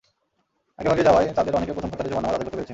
[0.79, 2.69] আগেভাগে যাওয়ায় তাঁদের অনেকে প্রথম কাতারে জুমার নামাজ আদায় করতে পেরেছেন।